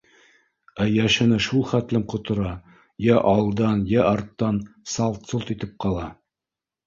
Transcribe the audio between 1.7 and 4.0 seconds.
хәтлем ҡотора: йә алдан,